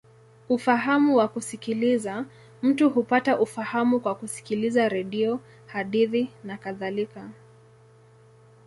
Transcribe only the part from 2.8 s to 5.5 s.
hupata ufahamu kwa kusikiliza redio,